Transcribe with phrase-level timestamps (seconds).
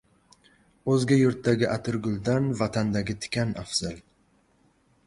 [0.93, 4.03] •O‘zga yurtdagi atirguldan, Vatandagi tikan afzal.